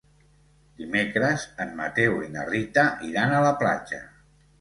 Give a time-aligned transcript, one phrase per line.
[0.81, 4.01] Dimecres en Mateu i na Rita iran a la platja.